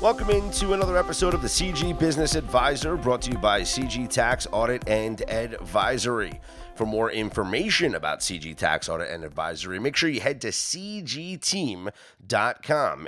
Welcome 0.00 0.30
into 0.30 0.74
another 0.74 0.96
episode 0.96 1.34
of 1.34 1.42
the 1.42 1.48
CG 1.48 1.98
Business 1.98 2.36
Advisor 2.36 2.96
brought 2.96 3.20
to 3.22 3.32
you 3.32 3.38
by 3.38 3.62
CG 3.62 4.08
Tax 4.08 4.46
Audit 4.52 4.88
and 4.88 5.28
Advisory. 5.28 6.40
For 6.76 6.86
more 6.86 7.10
information 7.10 7.96
about 7.96 8.20
CG 8.20 8.56
Tax 8.56 8.88
Audit 8.88 9.10
and 9.10 9.24
Advisory, 9.24 9.80
make 9.80 9.96
sure 9.96 10.08
you 10.08 10.20
head 10.20 10.40
to 10.42 10.50
cgteam.com 10.50 11.88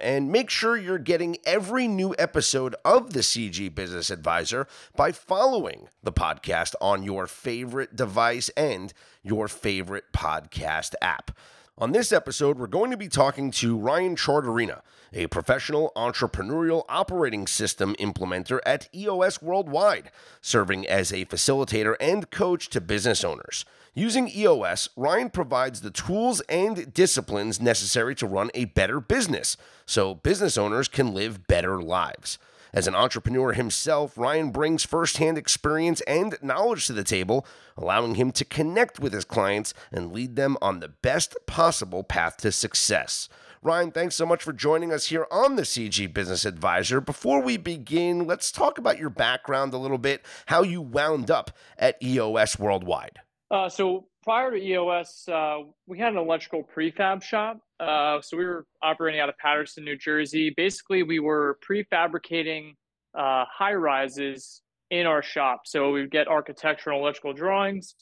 and 0.02 0.32
make 0.32 0.50
sure 0.50 0.76
you're 0.76 0.98
getting 0.98 1.36
every 1.44 1.86
new 1.86 2.12
episode 2.18 2.74
of 2.84 3.12
the 3.12 3.20
CG 3.20 3.72
Business 3.72 4.10
Advisor 4.10 4.66
by 4.96 5.12
following 5.12 5.86
the 6.02 6.10
podcast 6.12 6.74
on 6.80 7.04
your 7.04 7.28
favorite 7.28 7.94
device 7.94 8.48
and 8.56 8.92
your 9.22 9.46
favorite 9.46 10.06
podcast 10.12 10.94
app. 11.00 11.30
On 11.78 11.92
this 11.92 12.10
episode, 12.10 12.58
we're 12.58 12.66
going 12.66 12.90
to 12.90 12.96
be 12.96 13.06
talking 13.08 13.52
to 13.52 13.78
Ryan 13.78 14.16
Charterina, 14.16 14.80
a 15.12 15.26
professional 15.26 15.92
entrepreneurial 15.96 16.84
operating 16.88 17.46
system 17.46 17.94
implementer 17.96 18.60
at 18.64 18.88
EOS 18.94 19.42
Worldwide, 19.42 20.10
serving 20.40 20.86
as 20.86 21.12
a 21.12 21.24
facilitator 21.26 21.96
and 22.00 22.30
coach 22.30 22.68
to 22.70 22.80
business 22.80 23.24
owners. 23.24 23.64
Using 23.94 24.28
EOS, 24.28 24.88
Ryan 24.96 25.30
provides 25.30 25.80
the 25.80 25.90
tools 25.90 26.40
and 26.42 26.94
disciplines 26.94 27.60
necessary 27.60 28.14
to 28.16 28.26
run 28.26 28.50
a 28.54 28.66
better 28.66 29.00
business 29.00 29.56
so 29.84 30.14
business 30.14 30.56
owners 30.56 30.86
can 30.86 31.12
live 31.12 31.48
better 31.48 31.82
lives. 31.82 32.38
As 32.72 32.86
an 32.86 32.94
entrepreneur 32.94 33.52
himself, 33.52 34.16
Ryan 34.16 34.50
brings 34.50 34.84
firsthand 34.84 35.36
experience 35.36 36.00
and 36.02 36.38
knowledge 36.40 36.86
to 36.86 36.92
the 36.92 37.02
table, 37.02 37.44
allowing 37.76 38.14
him 38.14 38.30
to 38.32 38.44
connect 38.44 39.00
with 39.00 39.12
his 39.12 39.24
clients 39.24 39.74
and 39.90 40.12
lead 40.12 40.36
them 40.36 40.56
on 40.62 40.78
the 40.78 40.88
best 40.88 41.34
possible 41.46 42.04
path 42.04 42.36
to 42.38 42.52
success. 42.52 43.28
Ryan, 43.62 43.90
thanks 43.90 44.14
so 44.14 44.24
much 44.24 44.42
for 44.42 44.54
joining 44.54 44.90
us 44.90 45.08
here 45.08 45.26
on 45.30 45.56
the 45.56 45.64
CG 45.64 46.10
Business 46.14 46.46
Advisor. 46.46 46.98
Before 46.98 47.42
we 47.42 47.58
begin, 47.58 48.26
let's 48.26 48.50
talk 48.50 48.78
about 48.78 48.98
your 48.98 49.10
background 49.10 49.74
a 49.74 49.76
little 49.76 49.98
bit, 49.98 50.24
how 50.46 50.62
you 50.62 50.80
wound 50.80 51.30
up 51.30 51.50
at 51.76 52.02
EOS 52.02 52.58
Worldwide. 52.58 53.18
Uh, 53.50 53.68
so 53.68 54.06
prior 54.22 54.50
to 54.50 54.56
EOS, 54.56 55.28
uh, 55.28 55.58
we 55.86 55.98
had 55.98 56.14
an 56.14 56.18
electrical 56.18 56.62
prefab 56.74 57.22
shop. 57.22 57.60
Uh, 57.78 58.22
so 58.22 58.38
we 58.38 58.46
were 58.46 58.64
operating 58.82 59.20
out 59.20 59.28
of 59.28 59.36
Paterson, 59.36 59.84
New 59.84 59.98
Jersey. 59.98 60.54
Basically, 60.56 61.02
we 61.02 61.18
were 61.18 61.58
prefabricating 61.62 62.76
uh, 63.14 63.44
high 63.52 63.74
rises 63.74 64.62
in 64.90 65.06
our 65.06 65.22
shop. 65.22 65.66
So 65.66 65.90
we 65.90 66.00
would 66.00 66.10
get 66.10 66.28
architectural 66.28 66.98
electrical 66.98 67.34
drawings, 67.34 67.94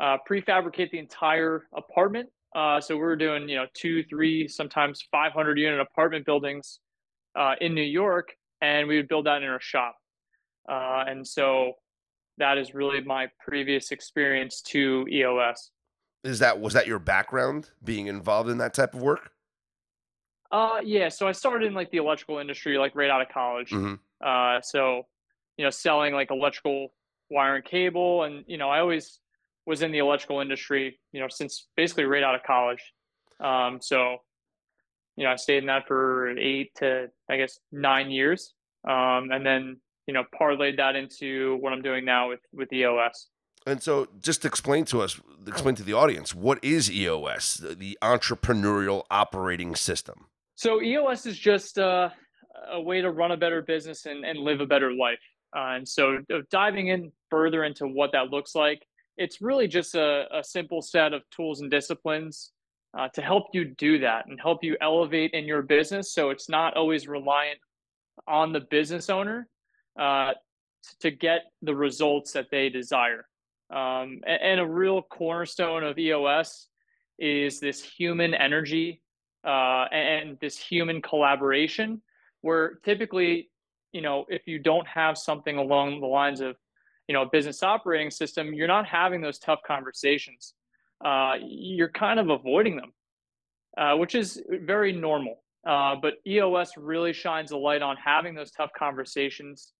uh, 0.00 0.16
prefabricate 0.28 0.90
the 0.90 0.98
entire 0.98 1.68
apartment. 1.72 2.28
Uh, 2.54 2.80
so 2.80 2.94
we 2.94 3.02
were 3.02 3.16
doing, 3.16 3.48
you 3.48 3.56
know, 3.56 3.66
two, 3.74 4.04
three, 4.04 4.46
sometimes 4.46 5.02
500 5.10 5.58
unit 5.58 5.80
apartment 5.80 6.24
buildings 6.24 6.78
in 7.60 7.74
New 7.74 7.82
York, 7.82 8.36
and 8.60 8.86
we 8.86 8.96
would 8.96 9.08
build 9.08 9.26
that 9.26 9.42
in 9.42 9.48
our 9.48 9.60
shop. 9.60 9.96
and 10.68 11.26
so 11.26 11.74
that 12.38 12.58
is 12.58 12.74
really 12.74 13.00
my 13.00 13.28
previous 13.44 13.90
experience 13.90 14.60
to 14.62 15.06
EOS. 15.10 15.70
Is 16.24 16.38
that 16.38 16.60
was 16.60 16.72
that 16.74 16.86
your 16.86 16.98
background 16.98 17.70
being 17.82 18.06
involved 18.06 18.48
in 18.48 18.58
that 18.58 18.74
type 18.74 18.94
of 18.94 19.02
work? 19.02 19.30
Uh 20.50 20.80
yeah, 20.82 21.08
so 21.08 21.28
I 21.28 21.32
started 21.32 21.66
in 21.66 21.74
like 21.74 21.90
the 21.90 21.98
electrical 21.98 22.38
industry 22.38 22.78
like 22.78 22.94
right 22.94 23.10
out 23.10 23.20
of 23.20 23.28
college. 23.28 23.70
Mm-hmm. 23.70 23.94
Uh 24.24 24.60
so 24.62 25.06
you 25.56 25.64
know 25.64 25.70
selling 25.70 26.14
like 26.14 26.30
electrical 26.30 26.92
wire 27.30 27.56
and 27.56 27.64
cable 27.64 28.24
and 28.24 28.44
you 28.46 28.56
know 28.56 28.70
I 28.70 28.80
always 28.80 29.20
was 29.66 29.82
in 29.82 29.92
the 29.92 29.98
electrical 29.98 30.40
industry, 30.40 30.98
you 31.12 31.20
know, 31.20 31.28
since 31.28 31.68
basically 31.76 32.04
right 32.04 32.22
out 32.22 32.34
of 32.34 32.42
college. 32.42 32.92
Um 33.40 33.78
so 33.80 34.18
you 35.16 35.24
know, 35.24 35.30
I 35.30 35.36
stayed 35.36 35.58
in 35.58 35.66
that 35.66 35.86
for 35.86 36.36
8 36.36 36.74
to 36.76 37.08
I 37.30 37.36
guess 37.36 37.58
9 37.72 38.10
years. 38.10 38.54
Um 38.88 39.30
and 39.30 39.44
then 39.44 39.76
you 40.06 40.12
know, 40.12 40.24
parlayed 40.38 40.76
that 40.76 40.96
into 40.96 41.56
what 41.60 41.72
I'm 41.72 41.82
doing 41.82 42.04
now 42.04 42.28
with 42.28 42.40
with 42.52 42.72
EOS. 42.72 43.28
And 43.66 43.82
so, 43.82 44.08
just 44.20 44.44
explain 44.44 44.84
to 44.86 45.00
us, 45.00 45.20
explain 45.46 45.74
to 45.76 45.82
the 45.82 45.94
audience, 45.94 46.34
what 46.34 46.62
is 46.62 46.90
EOS, 46.90 47.56
the 47.56 47.96
entrepreneurial 48.02 49.04
operating 49.10 49.74
system? 49.74 50.26
So, 50.54 50.82
EOS 50.82 51.24
is 51.24 51.38
just 51.38 51.78
uh, 51.78 52.10
a 52.70 52.80
way 52.80 53.00
to 53.00 53.10
run 53.10 53.32
a 53.32 53.36
better 53.36 53.62
business 53.62 54.04
and, 54.04 54.24
and 54.24 54.38
live 54.38 54.60
a 54.60 54.66
better 54.66 54.92
life. 54.92 55.20
Uh, 55.56 55.76
and 55.76 55.88
so, 55.88 56.18
uh, 56.32 56.38
diving 56.50 56.88
in 56.88 57.10
further 57.30 57.64
into 57.64 57.86
what 57.86 58.12
that 58.12 58.28
looks 58.28 58.54
like, 58.54 58.82
it's 59.16 59.40
really 59.40 59.68
just 59.68 59.94
a, 59.94 60.26
a 60.32 60.42
simple 60.42 60.82
set 60.82 61.12
of 61.12 61.22
tools 61.30 61.60
and 61.60 61.70
disciplines 61.70 62.52
uh, 62.96 63.08
to 63.08 63.22
help 63.22 63.46
you 63.52 63.64
do 63.76 63.98
that 63.98 64.26
and 64.28 64.40
help 64.40 64.62
you 64.62 64.76
elevate 64.80 65.32
in 65.32 65.44
your 65.44 65.62
business. 65.62 66.12
So, 66.12 66.30
it's 66.30 66.48
not 66.48 66.76
always 66.76 67.08
reliant 67.08 67.58
on 68.26 68.52
the 68.52 68.60
business 68.60 69.10
owner 69.10 69.48
uh, 69.98 70.32
to 71.00 71.10
get 71.10 71.42
the 71.62 71.74
results 71.74 72.32
that 72.32 72.46
they 72.50 72.68
desire. 72.68 73.26
Um, 73.70 74.20
and, 74.26 74.42
and, 74.42 74.60
a 74.60 74.66
real 74.66 75.02
cornerstone 75.02 75.82
of 75.84 75.98
EOS 75.98 76.68
is 77.18 77.60
this 77.60 77.82
human 77.82 78.34
energy 78.34 79.00
uh, 79.44 79.86
and 79.90 80.38
this 80.40 80.58
human 80.58 81.00
collaboration, 81.00 82.02
where 82.42 82.78
typically, 82.84 83.50
you 83.92 84.02
know, 84.02 84.26
if 84.28 84.42
you 84.46 84.58
don't 84.58 84.86
have 84.86 85.16
something 85.16 85.56
along 85.56 86.00
the 86.00 86.06
lines 86.06 86.40
of, 86.40 86.56
you 87.08 87.12
know, 87.12 87.22
a 87.22 87.28
business 87.30 87.62
operating 87.62 88.10
system, 88.10 88.54
you're 88.54 88.68
not 88.68 88.86
having 88.86 89.20
those 89.20 89.38
tough 89.38 89.60
conversations. 89.66 90.54
Uh, 91.04 91.34
you're 91.42 91.90
kind 91.90 92.18
of 92.18 92.30
avoiding 92.30 92.76
them, 92.76 92.92
uh, 93.76 93.96
which 93.96 94.14
is 94.14 94.42
very 94.62 94.92
normal. 94.92 95.42
Uh, 95.66 95.96
but 96.00 96.14
EOS 96.26 96.72
really 96.76 97.12
shines 97.12 97.50
a 97.50 97.56
light 97.56 97.82
on 97.82 97.96
having 97.96 98.34
those 98.34 98.50
tough 98.50 98.70
conversations 98.76 99.72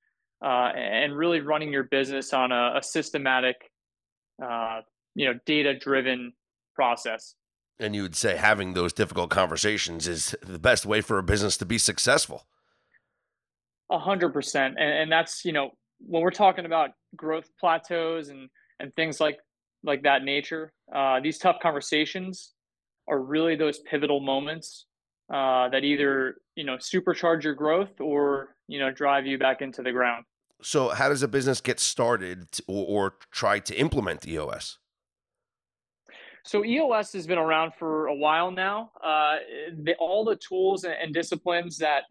uh, 0.43 0.71
and 0.75 1.17
really 1.17 1.41
running 1.41 1.73
your 1.73 1.85
business 1.85 2.33
on 2.33 2.53
a, 2.53 2.75
a 2.77 2.83
systematic, 2.83 3.71
uh, 4.43 4.81
you 5.15 5.27
know, 5.27 5.39
data 5.47 5.79
driven 5.79 6.33
process. 6.75 7.35
And 7.79 7.95
you 7.95 8.03
would 8.03 8.17
say 8.17 8.37
having 8.37 8.75
those 8.75 8.93
difficult 8.93 9.31
conversations 9.31 10.06
is 10.06 10.35
the 10.43 10.59
best 10.59 10.87
way 10.87 11.01
for 11.01 11.19
a 11.19 11.23
business 11.23 11.56
to 11.59 11.67
be 11.67 11.79
successful. 11.79 12.47
A 13.91 13.99
hundred 13.99 14.33
percent, 14.33 14.77
and 14.79 15.12
that's 15.12 15.45
you 15.45 15.53
know 15.53 15.73
when 16.07 16.23
we're 16.23 16.31
talking 16.31 16.67
about 16.67 16.91
growth 17.17 17.49
plateaus 17.59 18.29
and 18.29 18.49
and 18.81 18.95
things 18.95 19.21
like 19.21 19.39
like 19.83 20.03
that 20.03 20.25
nature, 20.25 20.73
uh, 20.95 21.21
these 21.21 21.39
tough 21.39 21.57
conversations 21.61 22.53
are 23.07 23.21
really 23.21 23.55
those 23.55 23.81
pivotal 23.81 24.21
moments 24.21 24.87
uh, 25.33 25.69
that 25.69 25.85
either 25.85 26.37
you 26.57 26.65
know 26.65 26.77
supercharge 26.77 27.45
your 27.45 27.55
growth 27.55 28.01
or 28.01 28.57
you 28.69 28.79
know 28.79 28.91
drive 28.91 29.27
you 29.27 29.39
back 29.39 29.63
into 29.63 29.83
the 29.83 29.93
ground. 29.93 30.25
So, 30.63 30.89
how 30.91 31.09
does 31.09 31.23
a 31.23 31.29
business 31.29 31.61
get 31.61 31.81
started 31.81 32.47
or, 32.67 32.87
or 32.87 33.15
try 33.31 33.59
to 33.59 33.75
implement 33.75 34.27
EOS? 34.27 34.79
So 36.47 36.63
EOS 36.63 37.15
has 37.15 37.27
been 37.27 37.39
around 37.39 37.73
for 37.75 38.09
a 38.09 38.15
while 38.15 38.51
now. 38.51 38.91
Uh, 39.03 39.37
the, 39.83 39.95
all 39.99 40.27
the 40.27 40.37
tools 40.37 40.85
and, 40.85 40.93
and 40.93 41.15
disciplines 41.15 41.79
that 41.79 42.03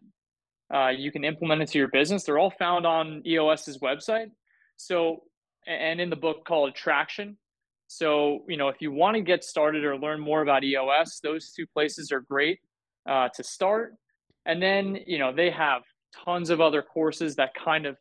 uh, 0.72 0.88
you 0.88 1.10
can 1.10 1.24
implement 1.24 1.60
into 1.60 1.78
your 1.78 1.88
business, 1.88 2.24
they're 2.24 2.38
all 2.38 2.50
found 2.50 2.86
on 2.86 3.22
EOS's 3.26 3.78
website. 3.78 4.30
So, 4.76 5.22
and 5.66 6.00
in 6.00 6.10
the 6.10 6.16
book 6.16 6.44
called 6.46 6.74
Traction. 6.74 7.36
So, 7.86 8.44
you 8.48 8.56
know, 8.56 8.68
if 8.68 8.76
you 8.80 8.92
want 8.92 9.16
to 9.16 9.22
get 9.22 9.44
started 9.44 9.84
or 9.84 9.96
learn 9.96 10.20
more 10.20 10.42
about 10.42 10.64
EOS, 10.64 11.20
those 11.22 11.52
two 11.52 11.66
places 11.66 12.12
are 12.12 12.20
great 12.20 12.60
uh, 13.08 13.28
to 13.34 13.44
start. 13.44 13.94
And 14.46 14.62
then, 14.62 14.98
you 15.06 15.18
know, 15.18 15.32
they 15.32 15.50
have 15.50 15.82
tons 16.24 16.50
of 16.50 16.60
other 16.60 16.82
courses 16.82 17.36
that 17.36 17.52
kind 17.54 17.86
of 17.86 17.96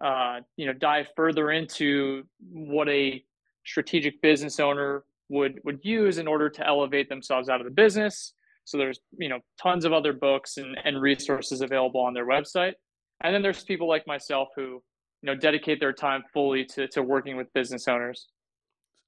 uh, 0.00 0.40
you 0.56 0.66
know 0.66 0.72
dive 0.72 1.08
further 1.14 1.50
into 1.50 2.24
what 2.50 2.88
a 2.88 3.22
strategic 3.66 4.20
business 4.22 4.58
owner 4.58 5.04
would 5.28 5.60
would 5.64 5.78
use 5.82 6.18
in 6.18 6.26
order 6.26 6.48
to 6.48 6.66
elevate 6.66 7.08
themselves 7.08 7.48
out 7.48 7.60
of 7.60 7.66
the 7.66 7.70
business 7.70 8.32
so 8.70 8.78
there's 8.78 9.00
you 9.18 9.28
know 9.28 9.40
tons 9.60 9.84
of 9.84 9.92
other 9.92 10.12
books 10.12 10.56
and, 10.56 10.76
and 10.84 11.00
resources 11.00 11.60
available 11.60 12.00
on 12.00 12.14
their 12.14 12.26
website 12.26 12.74
and 13.22 13.34
then 13.34 13.42
there's 13.42 13.64
people 13.64 13.88
like 13.88 14.06
myself 14.06 14.48
who 14.54 14.82
you 15.22 15.26
know 15.26 15.34
dedicate 15.34 15.80
their 15.80 15.92
time 15.92 16.22
fully 16.32 16.64
to, 16.64 16.86
to 16.88 17.02
working 17.02 17.36
with 17.36 17.52
business 17.52 17.88
owners 17.88 18.28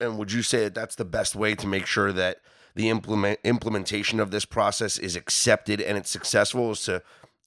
and 0.00 0.19
would 0.19 0.32
you 0.32 0.42
say 0.42 0.64
that 0.64 0.75
that's 0.75 0.96
the 0.96 1.04
best 1.04 1.34
way 1.34 1.54
to 1.54 1.66
make 1.66 1.86
sure 1.86 2.12
that 2.12 2.38
the 2.75 2.88
implement 2.88 3.38
implementation 3.44 4.19
of 4.19 4.31
this 4.31 4.44
process 4.44 4.98
is 4.98 5.16
accepted 5.16 5.81
and 5.81 5.96
it's 5.96 6.10
successful 6.10 6.72
is 6.72 6.82
to 6.82 7.02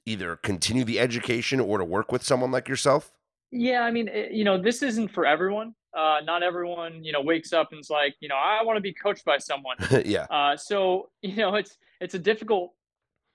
either 0.06 0.36
continue 0.36 0.84
the 0.84 1.00
education 1.00 1.60
or 1.60 1.78
to 1.78 1.86
work 1.86 2.12
with 2.12 2.24
someone 2.24 2.52
like 2.52 2.70
yourself 2.70 3.12
yeah, 3.56 3.82
I 3.82 3.92
mean, 3.92 4.10
it, 4.10 4.32
you 4.32 4.44
know, 4.44 4.62
this 4.62 4.82
isn't 4.84 5.10
for 5.10 5.26
everyone. 5.26 5.74
Uh, 5.96 6.18
not 6.26 6.44
everyone, 6.44 7.04
you 7.04 7.14
know, 7.14 7.22
wakes 7.22 7.54
up 7.54 7.70
and 7.72 7.80
is 7.80 7.90
like, 7.90 8.16
you 8.20 8.28
know, 8.28 8.36
I 8.36 8.62
want 8.64 8.76
to 8.76 8.82
be 8.82 8.94
coached 8.94 9.24
by 9.24 9.38
someone. 9.38 9.78
yeah. 10.06 10.26
Uh, 10.30 10.58
so 10.58 11.10
you 11.22 11.38
know, 11.38 11.56
it's 11.56 11.78
it's 12.02 12.14
a 12.14 12.20
difficult, 12.20 12.74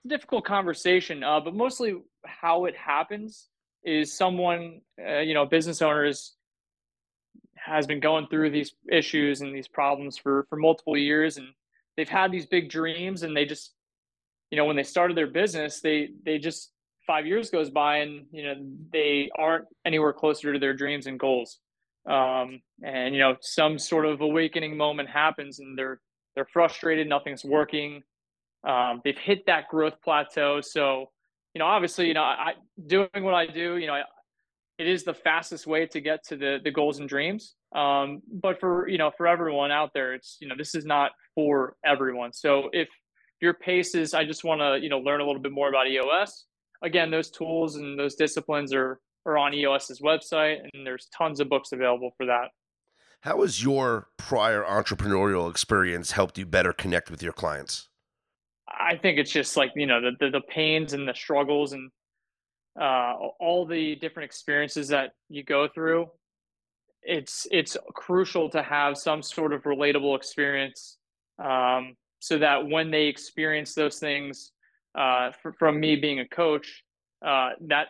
difficult 0.05 0.45
conversation. 0.45 1.23
Uh, 1.23 1.39
but 1.39 1.55
mostly 1.55 1.95
how 2.25 2.65
it 2.65 2.75
happens 2.75 3.47
is 3.83 4.13
someone, 4.13 4.81
uh, 5.03 5.19
you 5.19 5.33
know, 5.33 5.45
business 5.45 5.81
owners 5.81 6.33
has 7.55 7.85
been 7.85 7.99
going 7.99 8.27
through 8.27 8.49
these 8.49 8.73
issues 8.91 9.41
and 9.41 9.55
these 9.55 9.67
problems 9.67 10.17
for 10.17 10.45
for 10.49 10.55
multiple 10.55 10.97
years, 10.97 11.37
and 11.37 11.47
they've 11.95 12.09
had 12.09 12.31
these 12.31 12.45
big 12.45 12.69
dreams, 12.69 13.23
and 13.23 13.35
they 13.35 13.45
just, 13.45 13.73
you 14.49 14.57
know, 14.57 14.65
when 14.65 14.75
they 14.75 14.83
started 14.83 15.15
their 15.15 15.27
business, 15.27 15.81
they 15.81 16.09
they 16.25 16.37
just 16.37 16.71
five 17.05 17.25
years 17.25 17.49
goes 17.49 17.69
by 17.69 17.97
and 17.97 18.25
you 18.31 18.43
know 18.43 18.55
they 18.93 19.29
aren't 19.37 19.65
anywhere 19.85 20.13
closer 20.13 20.53
to 20.53 20.59
their 20.59 20.73
dreams 20.73 21.07
and 21.07 21.19
goals 21.19 21.59
um, 22.09 22.61
and 22.83 23.13
you 23.13 23.19
know 23.19 23.35
some 23.41 23.77
sort 23.77 24.05
of 24.05 24.21
awakening 24.21 24.77
moment 24.77 25.09
happens 25.09 25.59
and 25.59 25.77
they're 25.77 25.99
they're 26.35 26.47
frustrated 26.53 27.07
nothing's 27.07 27.43
working 27.43 28.01
um, 28.67 29.01
they've 29.03 29.17
hit 29.17 29.45
that 29.47 29.67
growth 29.69 29.95
plateau. 30.03 30.61
So 30.61 31.09
you 31.53 31.59
know 31.59 31.65
obviously 31.65 32.07
you 32.07 32.13
know 32.13 32.23
I, 32.23 32.53
doing 32.87 33.09
what 33.15 33.33
i 33.33 33.45
do 33.45 33.77
you 33.77 33.87
know 33.87 33.93
I, 33.93 34.03
it 34.77 34.87
is 34.87 35.03
the 35.03 35.13
fastest 35.13 35.67
way 35.67 35.85
to 35.85 36.01
get 36.01 36.23
to 36.27 36.35
the 36.35 36.59
the 36.63 36.71
goals 36.71 36.99
and 36.99 37.07
dreams. 37.07 37.55
Um, 37.75 38.21
but 38.31 38.59
for 38.59 38.87
you 38.87 38.97
know 38.97 39.11
for 39.15 39.27
everyone 39.27 39.71
out 39.71 39.91
there 39.93 40.13
it's 40.13 40.37
you 40.39 40.47
know 40.47 40.55
this 40.57 40.75
is 40.75 40.85
not 40.85 41.11
for 41.35 41.75
everyone. 41.85 42.33
So 42.33 42.69
if 42.73 42.89
your 43.41 43.53
pace 43.55 43.95
is 43.95 44.13
i 44.13 44.23
just 44.23 44.43
want 44.43 44.61
to 44.61 44.79
you 44.81 44.89
know 44.89 44.99
learn 44.99 45.19
a 45.19 45.25
little 45.25 45.41
bit 45.41 45.51
more 45.51 45.67
about 45.67 45.87
eos 45.87 46.45
again 46.83 47.09
those 47.09 47.31
tools 47.31 47.75
and 47.75 47.97
those 47.97 48.15
disciplines 48.15 48.71
are 48.73 48.99
are 49.25 49.37
on 49.37 49.53
eos's 49.53 49.99
website 49.99 50.57
and 50.73 50.85
there's 50.85 51.07
tons 51.15 51.39
of 51.39 51.49
books 51.49 51.71
available 51.71 52.11
for 52.17 52.25
that. 52.25 52.49
How 53.21 53.41
has 53.41 53.63
your 53.63 54.07
prior 54.17 54.63
entrepreneurial 54.63 55.49
experience 55.49 56.11
helped 56.11 56.39
you 56.39 56.45
better 56.45 56.73
connect 56.73 57.11
with 57.11 57.21
your 57.21 57.33
clients 57.33 57.89
i 58.79 58.95
think 58.95 59.17
it's 59.17 59.31
just 59.31 59.57
like 59.57 59.71
you 59.75 59.85
know 59.85 60.01
the 60.01 60.11
the, 60.19 60.29
the 60.29 60.41
pains 60.41 60.93
and 60.93 61.07
the 61.07 61.13
struggles 61.13 61.73
and 61.73 61.91
uh, 62.79 63.13
all 63.39 63.65
the 63.65 63.95
different 63.95 64.25
experiences 64.25 64.87
that 64.87 65.11
you 65.27 65.43
go 65.43 65.67
through 65.67 66.09
it's 67.03 67.47
it's 67.51 67.75
crucial 67.93 68.49
to 68.49 68.61
have 68.61 68.97
some 68.97 69.21
sort 69.21 69.53
of 69.53 69.63
relatable 69.63 70.15
experience 70.15 70.97
um, 71.43 71.95
so 72.19 72.37
that 72.37 72.67
when 72.67 72.91
they 72.91 73.07
experience 73.07 73.73
those 73.73 73.99
things 73.99 74.51
uh, 74.97 75.29
f- 75.29 75.53
from 75.57 75.79
me 75.79 75.95
being 75.95 76.19
a 76.19 76.27
coach 76.27 76.83
uh, 77.25 77.49
that 77.61 77.87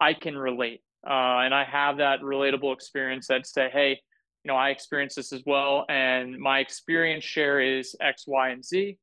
i 0.00 0.12
can 0.12 0.36
relate 0.36 0.80
uh, 1.08 1.40
and 1.40 1.54
i 1.54 1.64
have 1.64 1.96
that 1.96 2.20
relatable 2.20 2.72
experience 2.72 3.26
that 3.26 3.46
say 3.46 3.68
hey 3.72 3.98
you 4.44 4.48
know 4.48 4.56
i 4.56 4.68
experienced 4.68 5.16
this 5.16 5.32
as 5.32 5.42
well 5.46 5.86
and 5.88 6.38
my 6.38 6.60
experience 6.60 7.24
share 7.24 7.60
is 7.60 7.96
x 8.00 8.24
y 8.26 8.50
and 8.50 8.64
z 8.64 8.96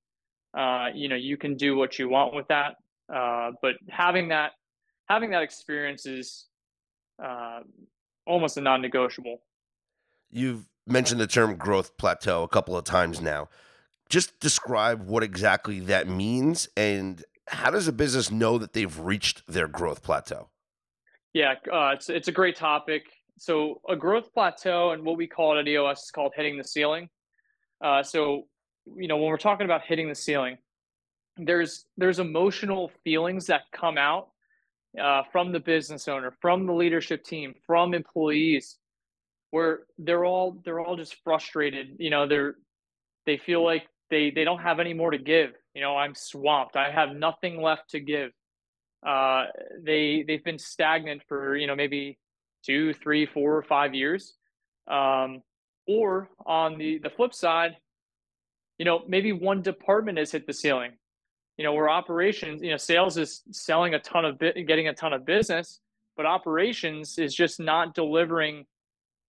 uh, 0.58 0.88
you 0.94 1.10
know 1.10 1.16
you 1.16 1.38
can 1.38 1.56
do 1.56 1.76
what 1.76 2.00
you 2.00 2.10
want 2.10 2.34
with 2.34 2.48
that 2.48 2.76
uh, 3.14 3.52
but 3.62 3.76
having 3.90 4.30
that 4.30 4.52
having 5.08 5.32
that 5.32 5.44
experience 5.44 6.06
is 6.06 6.46
uh, 7.24 7.60
almost 8.26 8.58
a 8.58 8.62
non-negotiable. 8.62 9.38
You've 10.32 10.68
mentioned 10.88 11.22
the 11.22 11.28
term 11.28 11.56
growth 11.56 11.98
plateau 11.98 12.44
a 12.44 12.48
couple 12.48 12.76
of 12.76 12.84
times 12.84 13.22
now. 13.22 13.50
Just 14.10 14.40
describe 14.40 15.08
what 15.08 15.24
exactly 15.24 15.80
that 15.82 16.08
means 16.08 16.68
and 16.76 17.24
how 17.48 17.70
does 17.70 17.88
a 17.88 17.94
business 17.94 18.32
know 18.32 18.58
that 18.58 18.74
they've 18.74 19.00
reached 19.00 19.46
their 19.48 19.68
growth 19.68 20.02
plateau? 20.02 20.50
Yeah, 21.34 21.56
uh, 21.72 21.90
it's 21.90 22.10
it's 22.10 22.28
a 22.28 22.32
great 22.32 22.56
topic. 22.56 23.04
So 23.38 23.82
a 23.90 23.96
growth 23.96 24.34
plateau 24.34 24.92
and 24.92 25.04
what 25.04 25.18
we 25.18 25.28
call 25.28 25.58
it 25.58 25.62
at 25.62 25.68
EOS 25.68 26.04
is 26.04 26.12
called 26.12 26.34
hitting 26.36 26.58
the 26.58 26.64
ceiling. 26.64 27.10
Uh, 27.84 28.02
so 28.02 28.48
you 28.98 29.08
know 29.08 29.18
when 29.18 29.28
we're 29.28 29.38
talking 29.38 29.66
about 29.66 29.82
hitting 29.84 30.10
the 30.10 30.16
ceiling, 30.16 30.58
there's 31.38 31.86
there's 31.98 32.20
emotional 32.20 32.92
feelings 33.04 33.48
that 33.48 33.62
come 33.72 33.98
out 33.98 34.30
uh, 35.02 35.24
from 35.32 35.52
the 35.52 35.60
business 35.60 36.08
owner, 36.08 36.34
from 36.42 36.66
the 36.66 36.74
leadership 36.74 37.24
team, 37.24 37.54
from 37.66 37.94
employees, 37.94 38.78
where 39.52 39.82
they're 39.98 40.26
all 40.26 40.62
they're 40.64 40.80
all 40.80 40.96
just 40.96 41.16
frustrated. 41.24 41.96
You 42.00 42.10
know, 42.10 42.28
they're 42.28 42.56
they 43.26 43.38
feel 43.38 43.64
like 43.64 43.84
they 44.10 44.32
they 44.32 44.44
don't 44.44 44.62
have 44.62 44.80
any 44.80 44.94
more 44.94 45.12
to 45.12 45.18
give. 45.18 45.52
You 45.74 45.82
know, 45.82 45.96
I'm 45.98 46.16
swamped. 46.16 46.76
I 46.76 46.92
have 46.92 47.16
nothing 47.16 47.62
left 47.62 47.90
to 47.92 48.00
give. 48.00 48.32
Uh, 49.06 49.46
they 49.84 50.24
they've 50.28 50.44
been 50.44 50.60
stagnant 50.60 51.22
for 51.28 51.56
you 51.56 51.68
know 51.68 51.76
maybe 51.76 52.18
two, 52.66 52.94
three, 52.94 53.26
four, 53.26 53.56
or 53.56 53.64
five 53.64 53.94
years. 53.94 54.34
Um, 54.88 55.42
or 55.88 56.30
on 56.46 56.78
the 56.78 57.00
the 57.00 57.10
flip 57.10 57.34
side, 57.34 57.78
you 58.78 58.86
know 58.86 59.04
maybe 59.08 59.32
one 59.32 59.62
department 59.62 60.18
has 60.18 60.32
hit 60.32 60.46
the 60.48 60.54
ceiling 60.54 60.94
you 61.58 61.64
know, 61.64 61.74
where 61.74 61.90
operations, 61.90 62.62
you 62.62 62.72
know, 62.72 62.78
sales 62.78 63.18
is 63.18 63.42
selling 63.52 63.94
a 63.94 64.00
ton 64.00 64.26
of 64.26 64.40
getting 64.40 64.90
a 64.90 64.94
ton 64.94 65.14
of 65.14 65.26
business, 65.26 65.80
but 66.18 66.26
operations 66.26 67.18
is 67.18 67.34
just 67.34 67.60
not 67.60 67.96
delivering 67.96 68.66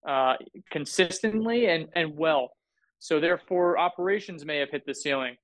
uh, 0.06 0.34
consistently 0.70 1.66
and 1.68 1.88
and 1.94 2.16
well. 2.16 2.50
So 2.98 3.20
therefore, 3.20 3.78
operations 3.78 4.44
may 4.44 4.58
have 4.58 4.70
hit 4.70 4.84
the 4.86 4.94
ceiling. 4.94 5.36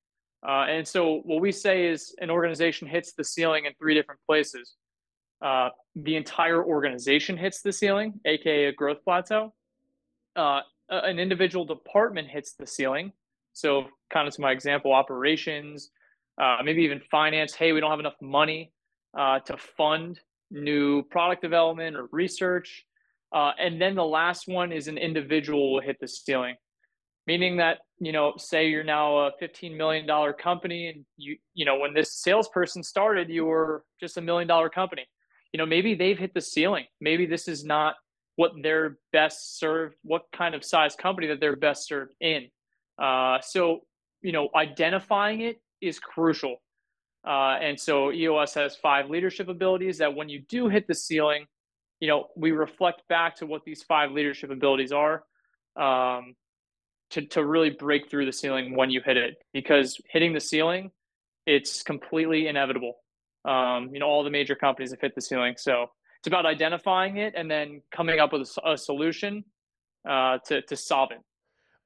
Uh, 0.46 0.66
and 0.68 0.86
so 0.86 1.20
what 1.24 1.40
we 1.40 1.52
say 1.52 1.86
is 1.86 2.14
an 2.20 2.30
organization 2.30 2.88
hits 2.88 3.12
the 3.12 3.22
ceiling 3.22 3.66
in 3.66 3.72
three 3.74 3.94
different 3.94 4.20
places. 4.26 4.74
Uh, 5.40 5.68
the 5.94 6.16
entire 6.16 6.64
organization 6.64 7.36
hits 7.36 7.62
the 7.62 7.72
ceiling, 7.72 8.14
aka 8.24 8.66
a 8.66 8.72
growth 8.72 9.04
plateau. 9.04 9.52
Uh, 10.34 10.60
an 10.88 11.20
individual 11.20 11.64
department 11.64 12.26
hits 12.26 12.54
the 12.54 12.66
ceiling. 12.66 13.12
So, 13.52 13.86
kind 14.12 14.28
of 14.28 14.34
to 14.34 14.40
my 14.40 14.52
example, 14.52 14.92
operations, 14.92 15.90
uh, 16.40 16.58
maybe 16.64 16.82
even 16.82 17.00
finance. 17.10 17.54
Hey, 17.54 17.72
we 17.72 17.80
don't 17.80 17.90
have 17.90 18.00
enough 18.00 18.20
money 18.20 18.72
uh, 19.18 19.40
to 19.40 19.56
fund 19.56 20.20
new 20.50 21.02
product 21.04 21.42
development 21.42 21.96
or 21.96 22.08
research. 22.12 22.84
Uh, 23.34 23.52
and 23.58 23.80
then 23.80 23.94
the 23.94 24.04
last 24.04 24.46
one 24.46 24.72
is 24.72 24.88
an 24.88 24.98
individual 24.98 25.72
will 25.72 25.80
hit 25.80 25.96
the 26.00 26.08
ceiling, 26.08 26.56
meaning 27.26 27.56
that 27.56 27.78
you 28.02 28.10
know, 28.10 28.32
say 28.36 28.68
you're 28.68 28.82
now 28.82 29.16
a 29.18 29.30
15 29.38 29.76
million 29.76 30.08
dollar 30.08 30.32
company, 30.32 30.88
and 30.88 31.04
you 31.16 31.36
you 31.54 31.64
know 31.64 31.78
when 31.78 31.94
this 31.94 32.20
salesperson 32.20 32.82
started, 32.82 33.30
you 33.30 33.44
were 33.44 33.84
just 34.00 34.16
a 34.16 34.20
million 34.20 34.48
dollar 34.48 34.68
company. 34.68 35.06
You 35.52 35.58
know, 35.58 35.66
maybe 35.66 35.94
they've 35.94 36.18
hit 36.18 36.34
the 36.34 36.40
ceiling. 36.40 36.86
Maybe 37.00 37.26
this 37.26 37.46
is 37.46 37.64
not 37.64 37.94
what 38.34 38.50
they're 38.60 38.98
best 39.12 39.58
served, 39.58 39.94
what 40.02 40.22
kind 40.32 40.56
of 40.56 40.64
size 40.64 40.96
company 40.96 41.28
that 41.28 41.38
they're 41.38 41.54
best 41.54 41.86
served 41.86 42.12
in. 42.20 42.48
Uh, 43.02 43.38
so 43.42 43.80
you 44.22 44.32
know, 44.32 44.48
identifying 44.54 45.40
it 45.40 45.60
is 45.80 45.98
crucial. 45.98 46.62
Uh, 47.26 47.56
and 47.60 47.78
so 47.78 48.12
EOS 48.12 48.54
has 48.54 48.76
five 48.76 49.10
leadership 49.10 49.48
abilities 49.48 49.98
that 49.98 50.14
when 50.14 50.28
you 50.28 50.42
do 50.48 50.68
hit 50.68 50.86
the 50.86 50.94
ceiling, 50.94 51.46
you 52.00 52.08
know, 52.08 52.28
we 52.36 52.52
reflect 52.52 53.02
back 53.08 53.36
to 53.36 53.46
what 53.46 53.64
these 53.64 53.82
five 53.82 54.10
leadership 54.10 54.50
abilities 54.50 54.92
are 54.92 55.22
um, 55.76 56.34
to, 57.10 57.22
to 57.26 57.44
really 57.44 57.70
break 57.70 58.08
through 58.10 58.26
the 58.26 58.32
ceiling 58.32 58.76
when 58.76 58.90
you 58.90 59.00
hit 59.04 59.16
it. 59.16 59.36
Because 59.52 60.00
hitting 60.08 60.32
the 60.32 60.40
ceiling, 60.40 60.90
it's 61.46 61.82
completely 61.82 62.48
inevitable. 62.48 62.94
Um, 63.44 63.90
you 63.92 64.00
know, 64.00 64.06
all 64.06 64.24
the 64.24 64.30
major 64.30 64.54
companies 64.54 64.90
have 64.92 65.00
hit 65.00 65.14
the 65.14 65.20
ceiling. 65.20 65.54
So 65.58 65.90
it's 66.20 66.28
about 66.28 66.46
identifying 66.46 67.18
it 67.18 67.34
and 67.36 67.50
then 67.50 67.82
coming 67.92 68.18
up 68.18 68.32
with 68.32 68.48
a, 68.64 68.72
a 68.72 68.78
solution 68.78 69.44
uh, 70.08 70.38
to, 70.46 70.62
to 70.62 70.76
solve 70.76 71.10
it 71.12 71.18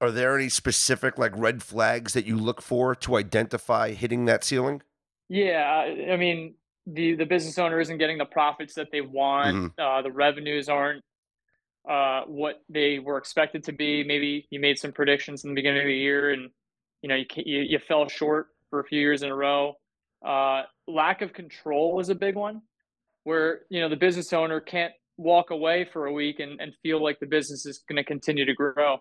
are 0.00 0.10
there 0.10 0.36
any 0.36 0.48
specific 0.48 1.18
like 1.18 1.32
red 1.36 1.62
flags 1.62 2.12
that 2.12 2.26
you 2.26 2.36
look 2.36 2.60
for 2.60 2.94
to 2.94 3.16
identify 3.16 3.92
hitting 3.92 4.26
that 4.26 4.44
ceiling? 4.44 4.82
Yeah, 5.28 5.64
I 6.10 6.16
mean 6.16 6.54
the 6.86 7.14
the 7.14 7.26
business 7.26 7.58
owner 7.58 7.80
isn't 7.80 7.98
getting 7.98 8.18
the 8.18 8.24
profits 8.24 8.74
that 8.74 8.88
they 8.92 9.00
want. 9.00 9.56
Mm-hmm. 9.56 9.80
Uh, 9.80 10.02
the 10.02 10.12
revenues 10.12 10.68
aren't 10.68 11.02
uh, 11.88 12.22
what 12.26 12.62
they 12.68 12.98
were 12.98 13.18
expected 13.18 13.64
to 13.64 13.72
be. 13.72 14.04
Maybe 14.04 14.46
you 14.50 14.60
made 14.60 14.78
some 14.78 14.92
predictions 14.92 15.44
in 15.44 15.50
the 15.50 15.54
beginning 15.54 15.82
of 15.82 15.86
the 15.86 15.96
year, 15.96 16.30
and 16.30 16.50
you 17.02 17.08
know 17.08 17.16
you 17.16 17.26
you, 17.36 17.60
you 17.62 17.78
fell 17.78 18.08
short 18.08 18.48
for 18.70 18.80
a 18.80 18.84
few 18.84 19.00
years 19.00 19.22
in 19.22 19.30
a 19.30 19.34
row. 19.34 19.74
Uh, 20.24 20.62
lack 20.86 21.22
of 21.22 21.32
control 21.32 22.00
is 22.00 22.08
a 22.08 22.14
big 22.14 22.34
one, 22.34 22.62
where 23.24 23.62
you 23.70 23.80
know 23.80 23.88
the 23.88 23.96
business 23.96 24.32
owner 24.32 24.60
can't 24.60 24.92
walk 25.16 25.50
away 25.50 25.88
for 25.92 26.06
a 26.06 26.12
week 26.12 26.40
and, 26.40 26.60
and 26.60 26.74
feel 26.82 27.02
like 27.02 27.18
the 27.20 27.26
business 27.26 27.64
is 27.64 27.82
going 27.88 27.96
to 27.96 28.04
continue 28.04 28.44
to 28.44 28.54
grow. 28.54 28.98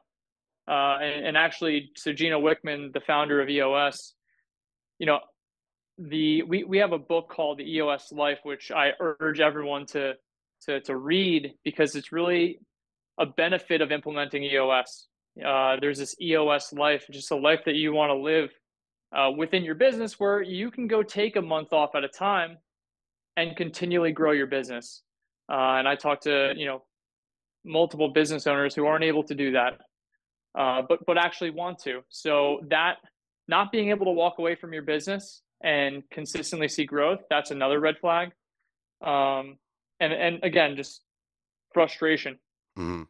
Uh, 0.67 0.97
and, 1.01 1.27
and, 1.27 1.37
actually, 1.37 1.91
so 1.95 2.11
Gino 2.11 2.41
Wickman, 2.41 2.91
the 2.91 2.99
founder 2.99 3.39
of 3.39 3.49
EOS, 3.49 4.13
you 4.97 5.05
know, 5.05 5.19
the 5.97 6.41
we, 6.43 6.63
we 6.63 6.79
have 6.79 6.91
a 6.91 6.97
book 6.97 7.29
called 7.29 7.59
the 7.59 7.75
EOS 7.75 8.11
Life, 8.11 8.39
which 8.43 8.71
I 8.71 8.91
urge 8.99 9.39
everyone 9.39 9.85
to 9.87 10.13
to 10.63 10.81
to 10.81 10.95
read 10.95 11.53
because 11.63 11.95
it's 11.95 12.11
really 12.11 12.59
a 13.19 13.25
benefit 13.25 13.81
of 13.81 13.91
implementing 13.91 14.43
EOS. 14.43 15.07
Uh, 15.45 15.77
there's 15.79 15.99
this 15.99 16.15
EOS 16.19 16.73
life, 16.73 17.05
just 17.11 17.31
a 17.31 17.35
life 17.35 17.61
that 17.65 17.75
you 17.75 17.93
want 17.93 18.09
to 18.09 18.15
live 18.15 18.49
uh, 19.15 19.31
within 19.31 19.63
your 19.63 19.75
business, 19.75 20.19
where 20.19 20.41
you 20.41 20.71
can 20.71 20.87
go 20.87 21.03
take 21.03 21.35
a 21.35 21.41
month 21.41 21.73
off 21.73 21.93
at 21.95 22.03
a 22.03 22.09
time 22.09 22.57
and 23.37 23.55
continually 23.55 24.11
grow 24.11 24.31
your 24.31 24.47
business. 24.47 25.01
Uh, 25.47 25.77
and 25.77 25.87
I 25.87 25.95
talk 25.95 26.21
to 26.21 26.53
you 26.55 26.65
know 26.65 26.83
multiple 27.63 28.09
business 28.09 28.47
owners 28.47 28.73
who 28.73 28.85
aren't 28.85 29.03
able 29.03 29.23
to 29.23 29.35
do 29.35 29.51
that 29.51 29.79
uh, 30.55 30.81
but 30.87 31.05
but 31.05 31.17
actually 31.17 31.51
want 31.51 31.79
to. 31.79 32.01
So 32.09 32.61
that 32.69 32.97
not 33.47 33.71
being 33.71 33.89
able 33.89 34.05
to 34.05 34.11
walk 34.11 34.39
away 34.39 34.55
from 34.55 34.73
your 34.73 34.83
business 34.83 35.41
and 35.61 36.03
consistently 36.09 36.67
see 36.67 36.85
growth, 36.85 37.19
that's 37.29 37.51
another 37.51 37.79
red 37.79 37.97
flag. 37.99 38.31
Um, 39.01 39.57
and 39.99 40.13
and 40.13 40.43
again, 40.43 40.75
just 40.75 41.01
frustration. 41.73 42.39
Mm-hmm. 42.77 43.03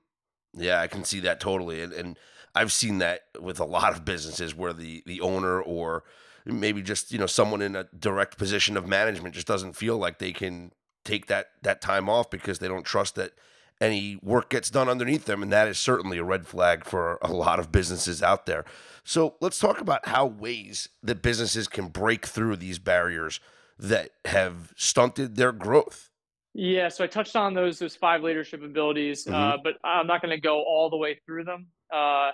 Yeah, 0.62 0.82
I 0.82 0.88
can 0.88 1.04
see 1.04 1.20
that 1.22 1.40
totally, 1.40 1.82
and 1.82 1.94
and 1.94 2.20
I've 2.54 2.72
seen 2.72 3.00
that 3.00 3.22
with 3.40 3.60
a 3.60 3.66
lot 3.66 3.94
of 3.94 4.06
businesses 4.06 4.56
where 4.56 4.74
the 4.74 5.04
the 5.06 5.22
owner 5.22 5.62
or 5.62 6.04
maybe 6.46 6.82
just 6.82 7.12
you 7.12 7.20
know 7.20 7.26
someone 7.26 7.62
in 7.62 7.76
a 7.76 7.86
direct 7.98 8.38
position 8.38 8.78
of 8.78 8.88
management 8.88 9.36
just 9.36 9.48
doesn't 9.48 9.74
feel 9.74 9.98
like 9.98 10.20
they 10.20 10.32
can 10.32 10.72
take 11.04 11.28
that 11.28 11.48
that 11.64 11.82
time 11.82 12.10
off 12.10 12.30
because 12.30 12.60
they 12.60 12.68
don't 12.68 12.86
trust 12.86 13.16
that 13.16 13.34
any 13.82 14.18
work 14.22 14.50
gets 14.50 14.70
done 14.70 14.88
underneath 14.88 15.26
them 15.26 15.44
and 15.44 15.52
that 15.52 15.68
is 15.68 15.78
certainly 15.78 16.18
a 16.18 16.24
red 16.24 16.48
flag 16.48 16.86
for 16.86 17.18
a 17.22 17.32
lot 17.32 17.60
of 17.60 17.72
businesses 17.72 18.24
out 18.24 18.46
there. 18.46 18.66
So 19.04 19.36
let's 19.42 19.60
talk 19.60 19.82
about 19.82 20.08
how 20.08 20.26
ways 20.26 20.90
that 21.04 21.22
businesses 21.22 21.68
can 21.68 21.90
break 21.90 22.26
through 22.26 22.56
these 22.56 22.80
barriers 22.80 23.40
that 23.78 24.12
have 24.26 24.74
stunted 24.76 25.36
their 25.36 25.52
growth. 25.52 26.10
Yeah 26.54 26.88
so 26.88 27.04
i 27.04 27.08
touched 27.08 27.36
on 27.36 27.54
those 27.54 27.80
those 27.80 27.98
five 27.98 28.24
leadership 28.24 28.64
abilities 28.64 29.26
mm-hmm. 29.26 29.36
uh, 29.36 29.58
but 29.62 29.74
i'm 29.84 30.08
not 30.08 30.22
going 30.22 30.32
to 30.32 30.40
go 30.40 30.64
all 30.64 30.90
the 30.90 30.98
way 30.98 31.20
through 31.26 31.44
them. 31.44 31.68
Uh, 31.94 32.32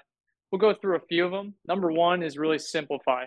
we'll 0.51 0.59
go 0.59 0.73
through 0.73 0.95
a 0.95 1.01
few 1.09 1.25
of 1.25 1.31
them 1.31 1.55
number 1.67 1.91
one 1.91 2.21
is 2.21 2.37
really 2.37 2.59
simplify. 2.59 3.25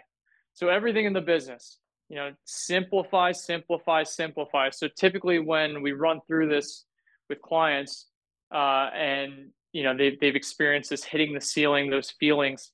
So 0.53 0.69
everything 0.69 1.05
in 1.05 1.13
the 1.13 1.21
business 1.21 1.79
you 2.09 2.17
know 2.17 2.31
simplify 2.45 3.33
simplify 3.33 4.05
simplify. 4.05 4.71
So 4.71 4.87
typically 4.87 5.41
when 5.41 5.83
we 5.83 5.93
run 5.93 6.21
through 6.29 6.49
this 6.49 6.85
with 7.29 7.41
clients 7.43 8.07
uh, 8.53 8.91
and 8.95 9.51
you 9.73 9.83
know 9.83 9.97
they've, 9.97 10.19
they've 10.21 10.37
experienced 10.37 10.91
this 10.91 11.05
hitting 11.05 11.35
the 11.35 11.41
ceiling 11.41 11.91
those 11.91 12.11
feelings. 12.11 12.71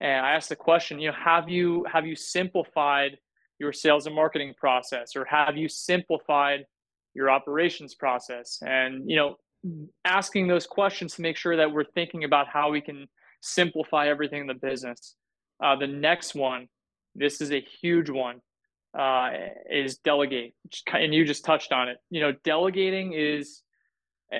And 0.00 0.26
i 0.26 0.32
asked 0.32 0.48
the 0.48 0.56
question 0.56 0.98
you 0.98 1.10
know 1.10 1.16
have 1.16 1.48
you 1.48 1.86
have 1.90 2.06
you 2.06 2.16
simplified 2.16 3.18
your 3.58 3.72
sales 3.72 4.06
and 4.06 4.14
marketing 4.14 4.54
process 4.56 5.16
or 5.16 5.24
have 5.24 5.56
you 5.56 5.68
simplified 5.68 6.66
your 7.14 7.30
operations 7.30 7.94
process? 7.94 8.58
And 8.62 9.08
you 9.08 9.16
know 9.16 9.36
asking 10.04 10.48
those 10.48 10.66
questions 10.66 11.14
to 11.14 11.22
make 11.22 11.36
sure 11.36 11.56
that 11.56 11.72
we're 11.72 11.84
thinking 11.84 12.24
about 12.24 12.48
how 12.48 12.70
we 12.70 12.80
can 12.80 13.06
simplify 13.40 14.08
everything 14.08 14.42
in 14.42 14.46
the 14.46 14.54
business. 14.54 15.14
Uh, 15.62 15.76
the 15.76 15.86
next 15.86 16.34
one 16.34 16.68
this 17.14 17.40
is 17.40 17.52
a 17.52 17.64
huge 17.80 18.10
one 18.10 18.40
uh, 18.98 19.30
is 19.70 19.98
delegate 19.98 20.54
and 20.92 21.14
you 21.14 21.24
just 21.24 21.44
touched 21.44 21.72
on 21.72 21.88
it. 21.88 21.98
You 22.10 22.20
know 22.20 22.32
delegating 22.44 23.12
is 23.12 23.62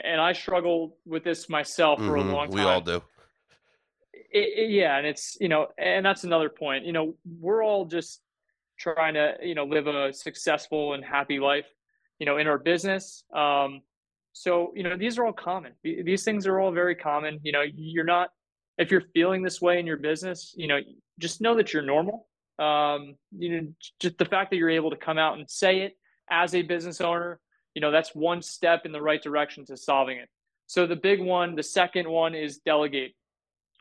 and 0.05 0.21
i 0.21 0.33
struggle 0.33 0.97
with 1.07 1.25
this 1.25 1.49
myself 1.49 1.99
for 1.99 2.13
mm-hmm. 2.13 2.31
a 2.31 2.33
long 2.33 2.49
time. 2.49 2.57
we 2.57 2.63
all 2.63 2.81
do. 2.81 3.03
It, 4.13 4.59
it, 4.59 4.71
yeah 4.71 4.97
and 4.99 5.07
it's 5.07 5.37
you 5.41 5.49
know 5.49 5.69
and 5.79 6.05
that's 6.05 6.25
another 6.25 6.49
point. 6.49 6.85
You 6.85 6.93
know 6.93 7.15
we're 7.39 7.65
all 7.65 7.85
just 7.85 8.21
trying 8.79 9.15
to 9.15 9.35
you 9.43 9.55
know 9.55 9.65
live 9.65 9.87
a 9.87 10.13
successful 10.13 10.95
and 10.95 11.05
happy 11.05 11.39
life 11.39 11.67
you 12.19 12.27
know 12.27 12.39
in 12.39 12.47
our 12.47 12.59
business. 12.59 13.25
Um 13.35 13.83
so 14.33 14.73
you 14.75 14.83
know 14.83 14.97
these 14.97 15.19
are 15.19 15.25
all 15.25 15.33
common. 15.33 15.73
These 15.83 16.25
things 16.25 16.47
are 16.47 16.59
all 16.59 16.73
very 16.73 16.97
common. 16.97 17.39
You 17.43 17.53
know 17.53 17.63
you're 17.63 18.05
not 18.05 18.31
if 18.79 18.91
you're 18.91 19.05
feeling 19.15 19.43
this 19.43 19.61
way 19.63 19.79
in 19.79 19.87
your 19.87 19.99
business 19.99 20.53
you 20.57 20.67
know 20.67 20.81
just 21.19 21.41
know 21.41 21.55
that 21.57 21.73
you're 21.73 21.83
normal. 21.83 22.27
Um, 22.59 23.17
you 23.37 23.61
know, 23.61 23.69
just 24.01 24.19
the 24.19 24.25
fact 24.25 24.51
that 24.51 24.57
you're 24.57 24.71
able 24.71 24.91
to 24.91 24.97
come 24.97 25.19
out 25.19 25.39
and 25.39 25.51
say 25.51 25.81
it 25.81 25.97
as 26.31 26.55
a 26.55 26.63
business 26.63 27.01
owner, 27.01 27.41
you 27.75 27.81
know, 27.81 27.91
that's 27.91 28.15
one 28.15 28.41
step 28.41 28.83
in 28.85 28.93
the 28.93 29.03
right 29.03 29.23
direction 29.23 29.65
to 29.67 29.77
solving 29.77 30.19
it. 30.19 30.29
So 30.67 30.87
the 30.87 30.97
big 30.97 31.21
one, 31.21 31.55
the 31.57 31.63
second 31.63 32.09
one 32.09 32.35
is 32.35 32.59
delegate. 32.59 33.15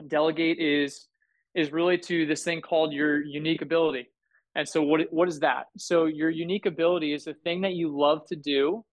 Delegate 0.07 0.59
is 0.59 1.07
is 1.55 1.71
really 1.71 1.99
to 1.99 2.25
this 2.25 2.43
thing 2.43 2.61
called 2.61 2.93
your 2.93 3.23
unique 3.23 3.61
ability. 3.61 4.09
And 4.55 4.67
so 4.67 4.81
what 4.81 5.01
what 5.11 5.27
is 5.27 5.39
that? 5.39 5.67
So 5.77 6.05
your 6.05 6.29
unique 6.29 6.65
ability 6.65 7.13
is 7.13 7.25
the 7.25 7.33
thing 7.33 7.61
that 7.61 7.73
you 7.73 7.95
love 7.95 8.25
to 8.27 8.35
do 8.35 8.83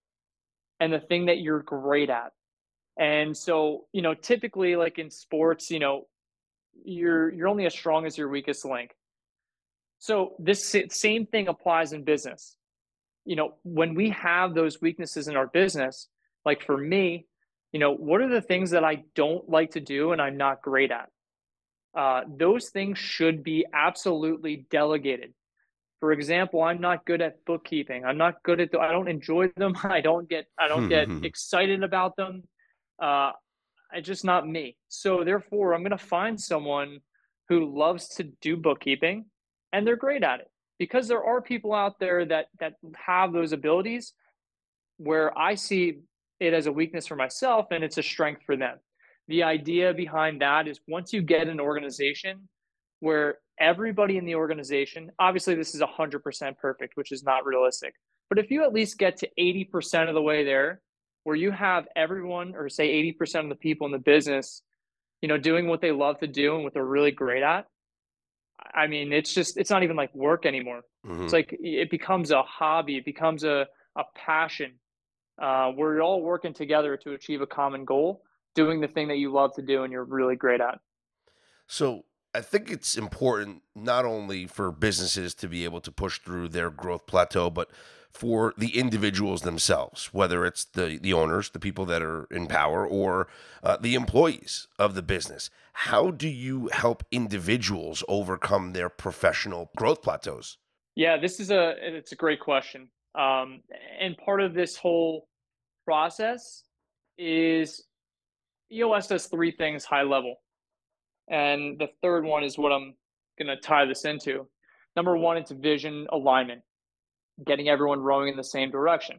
and 0.78 0.92
the 0.92 1.00
thing 1.00 1.26
that 1.26 1.38
you're 1.38 1.62
great 1.62 2.10
at. 2.10 2.32
And 2.98 3.36
so, 3.36 3.86
you 3.92 4.02
know, 4.02 4.14
typically 4.14 4.76
like 4.76 4.98
in 4.98 5.10
sports, 5.10 5.70
you 5.70 5.78
know, 5.78 6.06
you're 6.84 7.32
you're 7.32 7.48
only 7.48 7.66
as 7.66 7.74
strong 7.74 8.06
as 8.06 8.16
your 8.16 8.28
weakest 8.28 8.64
link. 8.64 8.90
So 9.98 10.34
this 10.38 10.74
same 10.90 11.26
thing 11.26 11.48
applies 11.48 11.92
in 11.92 12.04
business. 12.04 12.56
You 13.24 13.36
know, 13.36 13.54
when 13.62 13.94
we 13.94 14.10
have 14.10 14.54
those 14.54 14.80
weaknesses 14.80 15.28
in 15.28 15.36
our 15.36 15.46
business, 15.46 16.08
like 16.44 16.64
for 16.64 16.76
me, 16.76 17.26
you 17.72 17.78
know, 17.78 17.94
what 17.94 18.20
are 18.20 18.28
the 18.28 18.40
things 18.40 18.70
that 18.70 18.84
I 18.84 19.04
don't 19.14 19.48
like 19.48 19.72
to 19.72 19.80
do 19.80 20.12
and 20.12 20.20
I'm 20.20 20.36
not 20.36 20.62
great 20.62 20.90
at? 20.90 21.08
Uh, 21.94 22.22
those 22.28 22.70
things 22.70 22.98
should 22.98 23.42
be 23.42 23.66
absolutely 23.72 24.66
delegated. 24.70 25.32
For 26.00 26.12
example, 26.12 26.62
I'm 26.62 26.80
not 26.80 27.04
good 27.04 27.20
at 27.20 27.44
bookkeeping. 27.44 28.04
I'm 28.04 28.16
not 28.16 28.42
good 28.42 28.60
at. 28.60 28.72
The, 28.72 28.78
I 28.78 28.90
don't 28.90 29.08
enjoy 29.08 29.48
them. 29.56 29.76
I 29.84 30.00
don't 30.00 30.28
get. 30.28 30.46
I 30.58 30.66
don't 30.66 30.88
get 30.88 31.08
excited 31.24 31.82
about 31.82 32.16
them. 32.16 32.44
Uh, 33.00 33.32
it's 33.92 34.06
just 34.06 34.24
not 34.24 34.48
me. 34.48 34.76
So 34.88 35.24
therefore, 35.24 35.74
I'm 35.74 35.82
going 35.82 35.90
to 35.90 35.98
find 35.98 36.40
someone 36.40 37.00
who 37.48 37.76
loves 37.76 38.08
to 38.16 38.24
do 38.40 38.56
bookkeeping, 38.56 39.26
and 39.72 39.86
they're 39.86 39.96
great 39.96 40.22
at 40.22 40.40
it 40.40 40.48
because 40.80 41.06
there 41.06 41.22
are 41.22 41.42
people 41.42 41.74
out 41.74 42.00
there 42.00 42.24
that 42.24 42.46
that 42.58 42.72
have 42.96 43.32
those 43.32 43.52
abilities 43.52 44.14
where 44.96 45.36
I 45.38 45.54
see 45.54 46.00
it 46.40 46.54
as 46.54 46.66
a 46.66 46.72
weakness 46.72 47.06
for 47.06 47.16
myself 47.16 47.66
and 47.70 47.84
it's 47.84 47.98
a 47.98 48.02
strength 48.02 48.42
for 48.46 48.56
them. 48.56 48.78
The 49.28 49.42
idea 49.44 49.92
behind 49.92 50.40
that 50.40 50.66
is 50.66 50.80
once 50.88 51.12
you 51.12 51.20
get 51.22 51.48
an 51.48 51.60
organization 51.60 52.48
where 53.00 53.36
everybody 53.60 54.16
in 54.16 54.24
the 54.24 54.34
organization, 54.34 55.10
obviously 55.18 55.54
this 55.54 55.74
is 55.74 55.82
100% 55.82 56.56
perfect, 56.56 56.96
which 56.96 57.12
is 57.12 57.22
not 57.22 57.44
realistic. 57.44 57.94
But 58.30 58.38
if 58.38 58.50
you 58.50 58.64
at 58.64 58.72
least 58.72 58.98
get 58.98 59.18
to 59.18 59.28
80% 59.38 60.08
of 60.08 60.14
the 60.14 60.22
way 60.22 60.44
there, 60.44 60.80
where 61.24 61.36
you 61.36 61.50
have 61.50 61.86
everyone 61.94 62.54
or 62.56 62.70
say 62.70 63.14
80% 63.20 63.40
of 63.40 63.48
the 63.50 63.54
people 63.54 63.86
in 63.86 63.92
the 63.92 63.98
business, 63.98 64.62
you 65.20 65.28
know, 65.28 65.36
doing 65.36 65.66
what 65.66 65.82
they 65.82 65.92
love 65.92 66.18
to 66.20 66.26
do 66.26 66.54
and 66.54 66.64
what 66.64 66.72
they're 66.72 66.84
really 66.84 67.10
great 67.10 67.42
at, 67.42 67.66
I 68.74 68.86
mean, 68.86 69.12
it's 69.12 69.32
just 69.32 69.56
it's 69.56 69.70
not 69.70 69.82
even 69.82 69.96
like 69.96 70.14
work 70.14 70.46
anymore. 70.46 70.82
Mm-hmm. 71.06 71.24
It's 71.24 71.32
like 71.32 71.56
it 71.60 71.90
becomes 71.90 72.30
a 72.30 72.42
hobby. 72.42 72.96
It 72.96 73.04
becomes 73.04 73.44
a 73.44 73.66
a 73.96 74.02
passion. 74.14 74.72
Uh, 75.40 75.72
we're 75.74 76.00
all 76.00 76.22
working 76.22 76.52
together 76.52 76.96
to 76.98 77.12
achieve 77.12 77.40
a 77.40 77.46
common 77.46 77.84
goal, 77.84 78.22
doing 78.54 78.80
the 78.80 78.88
thing 78.88 79.08
that 79.08 79.16
you 79.16 79.32
love 79.32 79.54
to 79.54 79.62
do 79.62 79.84
and 79.84 79.92
you're 79.92 80.04
really 80.04 80.36
great 80.36 80.60
at. 80.60 80.78
So 81.66 82.04
I 82.34 82.40
think 82.42 82.70
it's 82.70 82.96
important 82.96 83.62
not 83.74 84.04
only 84.04 84.46
for 84.46 84.70
businesses 84.70 85.34
to 85.36 85.48
be 85.48 85.64
able 85.64 85.80
to 85.80 85.90
push 85.90 86.18
through 86.18 86.48
their 86.48 86.70
growth 86.70 87.06
plateau, 87.06 87.48
but 87.48 87.70
for 88.12 88.54
the 88.58 88.76
individuals 88.76 89.42
themselves, 89.42 90.06
whether 90.12 90.44
it's 90.44 90.64
the 90.64 90.98
the 91.00 91.12
owners, 91.12 91.50
the 91.50 91.60
people 91.60 91.86
that 91.86 92.02
are 92.02 92.24
in 92.30 92.46
power, 92.46 92.86
or 92.86 93.28
uh, 93.62 93.76
the 93.76 93.94
employees 93.94 94.66
of 94.78 94.94
the 94.94 95.02
business. 95.02 95.50
How 95.72 96.10
do 96.10 96.28
you 96.28 96.68
help 96.72 97.04
individuals 97.10 98.02
overcome 98.08 98.72
their 98.72 98.88
professional 98.88 99.70
growth 99.76 100.02
plateaus? 100.02 100.58
Yeah, 100.96 101.16
this 101.16 101.40
is 101.40 101.50
a 101.50 101.74
it's 101.78 102.12
a 102.12 102.16
great 102.16 102.40
question, 102.40 102.88
um, 103.14 103.62
and 104.00 104.16
part 104.18 104.40
of 104.40 104.54
this 104.54 104.76
whole 104.76 105.28
process 105.84 106.64
is 107.16 107.84
EOS 108.72 109.06
does 109.06 109.26
three 109.26 109.52
things 109.52 109.84
high 109.84 110.02
level, 110.02 110.36
and 111.28 111.78
the 111.78 111.88
third 112.02 112.24
one 112.24 112.42
is 112.42 112.58
what 112.58 112.72
I'm 112.72 112.94
going 113.38 113.48
to 113.48 113.56
tie 113.56 113.84
this 113.84 114.04
into. 114.04 114.46
Number 114.96 115.16
one, 115.16 115.36
it's 115.36 115.52
vision 115.52 116.08
alignment 116.10 116.62
getting 117.46 117.68
everyone 117.68 118.00
rowing 118.00 118.28
in 118.28 118.36
the 118.36 118.44
same 118.44 118.70
direction. 118.70 119.18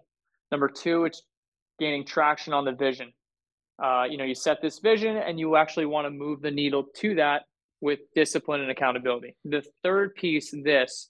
Number 0.52 0.70
two, 0.70 1.06
it's 1.06 1.24
gaining 1.80 2.06
traction 2.06 2.54
on 2.54 2.66
the 2.66 2.72
vision. 2.72 3.14
Uh, 3.82 4.04
you 4.10 4.18
know, 4.18 4.24
you 4.24 4.36
set 4.36 4.62
this 4.62 4.80
vision 4.80 5.18
and 5.18 5.40
you 5.40 5.56
actually 5.56 5.86
want 5.86 6.06
to 6.06 6.12
move 6.12 6.42
the 6.42 6.52
needle 6.52 6.86
to 6.98 7.16
that 7.16 7.44
with 7.80 8.00
discipline 8.16 8.62
and 8.62 8.70
accountability. 8.70 9.36
The 9.44 9.64
third 9.84 10.14
piece, 10.16 10.54
this 10.64 11.10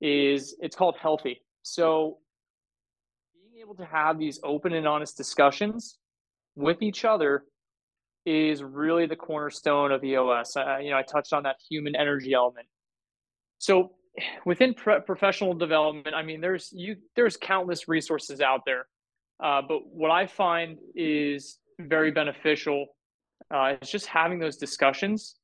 is 0.00 0.54
it's 0.60 0.76
called 0.76 0.96
healthy. 1.00 1.40
So 1.62 2.18
being 3.34 3.62
able 3.62 3.76
to 3.76 3.86
have 3.86 4.18
these 4.18 4.38
open 4.44 4.74
and 4.74 4.86
honest 4.86 5.16
discussions 5.16 5.98
with 6.54 6.82
each 6.82 7.04
other 7.04 7.44
is 8.26 8.62
really 8.62 9.06
the 9.06 9.16
cornerstone 9.16 9.90
of 9.90 10.04
EOS. 10.04 10.56
Uh, 10.56 10.78
you 10.78 10.90
know, 10.90 10.98
I 10.98 11.02
touched 11.02 11.32
on 11.32 11.44
that 11.44 11.56
human 11.68 11.96
energy 11.96 12.34
element. 12.34 12.66
So 13.58 13.92
within 14.44 14.74
professional 14.74 15.54
development, 15.54 16.14
I 16.14 16.22
mean, 16.22 16.40
there's 16.40 16.70
you 16.72 16.96
there's 17.16 17.36
countless 17.36 17.88
resources 17.88 18.40
out 18.40 18.62
there, 18.66 18.86
uh, 19.42 19.62
but 19.66 19.86
what 19.86 20.10
I 20.10 20.26
find 20.26 20.78
is 20.94 21.58
very 21.80 22.10
beneficial 22.10 22.86
uh, 23.52 23.74
is 23.80 23.90
just 23.90 24.06
having 24.06 24.38
those 24.38 24.56
discussions, 24.56 25.36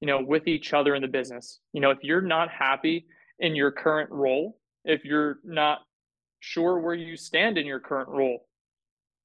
you 0.00 0.06
know, 0.06 0.22
with 0.22 0.46
each 0.46 0.72
other 0.72 0.94
in 0.94 1.02
the 1.02 1.08
business. 1.08 1.60
You 1.72 1.80
know, 1.80 1.90
if 1.90 1.98
you're 2.02 2.20
not 2.20 2.48
happy 2.50 3.06
in 3.40 3.56
your 3.56 3.72
current 3.72 4.10
role, 4.10 4.58
if 4.84 5.04
you're 5.04 5.38
not 5.44 5.80
sure 6.40 6.80
where 6.80 6.94
you 6.94 7.16
stand 7.16 7.58
in 7.58 7.66
your 7.66 7.80
current 7.80 8.08
role, 8.08 8.46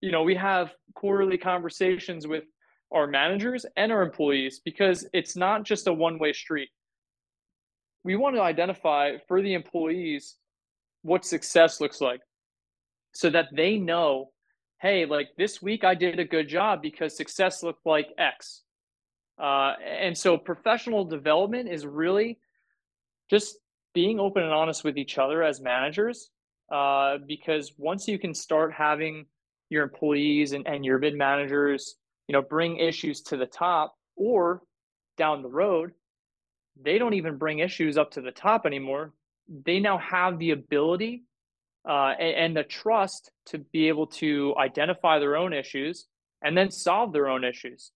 you 0.01 0.12
know, 0.12 0.24
we 0.24 0.36
have 0.36 0.72
quarterly 0.96 1.38
conversations 1.38 2.27
with 2.27 2.44
our 2.92 3.08
managers 3.08 3.66
and 3.75 3.92
our 3.92 4.01
employees 4.01 4.62
because 4.63 5.08
it's 5.13 5.36
not 5.36 5.63
just 5.63 5.88
a 5.88 5.94
one 5.94 6.18
way 6.20 6.32
street 6.34 6.70
we 8.07 8.15
want 8.15 8.37
to 8.37 8.41
identify 8.41 9.17
for 9.27 9.41
the 9.41 9.53
employees 9.53 10.37
what 11.01 11.25
success 11.25 11.81
looks 11.81 11.99
like 11.99 12.21
so 13.11 13.29
that 13.29 13.47
they 13.53 13.77
know 13.77 14.29
hey 14.79 15.05
like 15.05 15.27
this 15.37 15.61
week 15.61 15.83
i 15.83 15.93
did 15.93 16.17
a 16.17 16.23
good 16.23 16.47
job 16.47 16.81
because 16.81 17.15
success 17.15 17.63
looked 17.63 17.85
like 17.85 18.07
x. 18.17 18.63
Uh, 19.37 19.73
and 19.85 20.17
so 20.17 20.37
professional 20.37 21.03
development 21.05 21.69
is 21.69 21.85
really 21.85 22.39
just 23.29 23.57
being 23.93 24.19
open 24.19 24.41
and 24.41 24.53
honest 24.53 24.83
with 24.83 24.97
each 24.97 25.17
other 25.17 25.43
as 25.43 25.59
managers, 25.59 26.29
uh, 26.71 27.17
because 27.27 27.73
once 27.77 28.07
you 28.07 28.17
can 28.17 28.33
start 28.33 28.73
having 28.73 29.25
your 29.69 29.83
employees 29.83 30.53
and, 30.53 30.65
and 30.65 30.83
your 30.85 30.97
mid 30.97 31.15
managers, 31.15 31.97
you 32.27 32.33
know, 32.33 32.41
bring 32.41 32.77
issues 32.77 33.21
to 33.21 33.37
the 33.37 33.45
top 33.45 33.95
or 34.15 34.63
down 35.17 35.43
the 35.43 35.49
road, 35.49 35.91
they 36.84 36.98
don't 36.98 37.13
even 37.13 37.38
bring 37.38 37.60
issues 37.60 37.98
up 37.98 38.12
to 38.12 38.22
the 38.22 38.31
top 38.31 38.65
anymore. 38.65 39.13
They 39.65 39.79
now 39.79 39.98
have 39.98 40.39
the 40.39 40.51
ability 40.51 41.24
uh, 41.88 42.13
and, 42.19 42.36
and 42.36 42.57
the 42.57 42.63
trust 42.63 43.31
to 43.48 43.60
be 43.60 43.88
able 43.88 44.07
to 44.07 44.53
identify 44.57 45.19
their 45.19 45.38
own 45.38 45.53
issues 45.53 46.05
and 46.43 46.57
then 46.57 46.69
solve 46.69 47.13
their 47.13 47.27
own 47.27 47.43
issues. 47.43 47.91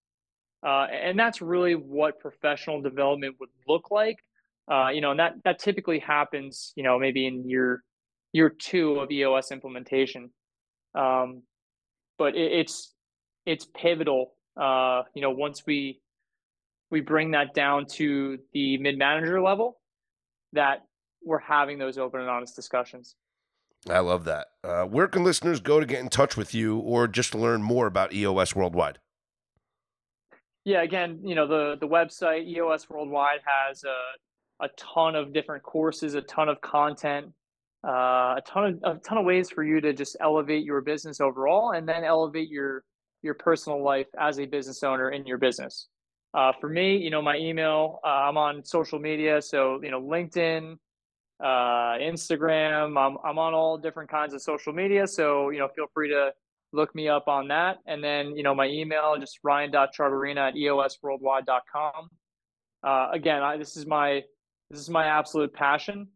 Uh, 0.65 0.85
and 0.91 1.17
that's 1.17 1.41
really 1.41 1.75
what 1.75 2.19
professional 2.19 2.81
development 2.81 3.35
would 3.39 3.49
look 3.67 3.91
like. 3.91 4.17
Uh, 4.71 4.89
you 4.89 5.01
know, 5.01 5.11
and 5.11 5.19
that 5.19 5.33
that 5.43 5.59
typically 5.59 5.99
happens, 5.99 6.71
you 6.75 6.83
know, 6.83 6.99
maybe 6.99 7.25
in 7.25 7.49
year 7.49 7.83
year 8.31 8.49
two 8.49 8.99
of 8.99 9.11
EOS 9.11 9.51
implementation. 9.51 10.29
Um, 10.95 11.41
but 12.17 12.35
it, 12.35 12.51
it's 12.51 12.93
it's 13.45 13.65
pivotal. 13.75 14.33
Uh, 14.55 15.03
you 15.15 15.21
know, 15.21 15.31
once 15.31 15.63
we 15.65 15.99
we 16.91 17.01
bring 17.01 17.31
that 17.31 17.53
down 17.53 17.85
to 17.85 18.37
the 18.53 18.77
mid 18.77 18.97
manager 18.97 19.41
level, 19.41 19.79
that 20.53 20.85
we're 21.23 21.39
having 21.39 21.79
those 21.79 21.97
open 21.97 22.21
and 22.21 22.29
honest 22.29 22.55
discussions. 22.55 23.15
I 23.89 23.99
love 23.99 24.25
that. 24.25 24.47
Uh, 24.63 24.83
where 24.83 25.07
can 25.07 25.23
listeners 25.23 25.59
go 25.59 25.79
to 25.79 25.85
get 25.85 25.99
in 25.99 26.09
touch 26.09 26.37
with 26.37 26.53
you 26.53 26.77
or 26.77 27.07
just 27.07 27.31
to 27.31 27.37
learn 27.37 27.63
more 27.63 27.87
about 27.87 28.13
EOS 28.13 28.55
Worldwide? 28.55 28.99
Yeah, 30.63 30.83
again, 30.83 31.19
you 31.23 31.33
know, 31.33 31.47
the, 31.47 31.77
the 31.79 31.87
website 31.87 32.47
EOS 32.47 32.87
Worldwide 32.89 33.39
has 33.43 33.83
a, 33.83 34.65
a 34.65 34.69
ton 34.77 35.15
of 35.15 35.33
different 35.33 35.63
courses, 35.63 36.13
a 36.13 36.21
ton 36.21 36.49
of 36.49 36.61
content, 36.61 37.27
uh, 37.83 38.35
a 38.37 38.41
ton 38.45 38.79
of 38.83 38.97
a 38.97 38.99
ton 38.99 39.17
of 39.17 39.25
ways 39.25 39.49
for 39.49 39.63
you 39.63 39.81
to 39.81 39.91
just 39.91 40.15
elevate 40.21 40.63
your 40.63 40.81
business 40.81 41.19
overall 41.19 41.71
and 41.71 41.89
then 41.89 42.03
elevate 42.03 42.47
your 42.47 42.83
your 43.23 43.33
personal 43.33 43.83
life 43.83 44.05
as 44.19 44.39
a 44.39 44.45
business 44.45 44.83
owner 44.83 45.09
in 45.09 45.25
your 45.25 45.39
business. 45.39 45.87
Uh, 46.33 46.51
for 46.59 46.69
me, 46.69 46.97
you 46.97 47.09
know, 47.09 47.21
my 47.21 47.37
email, 47.37 47.99
uh, 48.05 48.07
I'm 48.07 48.37
on 48.37 48.63
social 48.63 48.99
media, 48.99 49.41
so 49.41 49.81
you 49.83 49.91
know, 49.91 50.01
LinkedIn, 50.01 50.77
uh, 51.41 51.97
Instagram. 51.97 52.97
I'm, 52.97 53.17
I'm 53.23 53.39
on 53.39 53.53
all 53.53 53.77
different 53.77 54.09
kinds 54.09 54.33
of 54.33 54.41
social 54.41 54.73
media. 54.73 55.07
So, 55.07 55.49
you 55.49 55.59
know, 55.59 55.67
feel 55.75 55.87
free 55.93 56.09
to 56.09 56.31
look 56.71 56.93
me 56.95 57.09
up 57.09 57.27
on 57.27 57.47
that. 57.49 57.79
And 57.87 58.03
then, 58.03 58.35
you 58.35 58.43
know, 58.43 58.53
my 58.53 58.67
email, 58.67 59.15
just 59.19 59.39
ryan.charterina 59.43 60.49
at 60.49 60.53
eosworldwide.com. 60.55 62.09
Uh, 62.83 63.07
again, 63.11 63.41
I, 63.41 63.57
this 63.57 63.75
is 63.75 63.85
my, 63.85 64.23
this 64.69 64.79
is 64.79 64.89
my 64.89 65.05
absolute 65.05 65.53
passion. 65.53 66.07